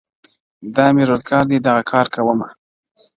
[0.75, 2.47] دا مي روزگار دى دغـه كــار كــــــومـــه,